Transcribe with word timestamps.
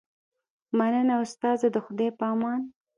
مننه 0.77 1.15
استاده 1.23 1.67
د 1.71 1.77
خدای 1.85 2.09
په 2.17 2.23
امان 2.33 2.61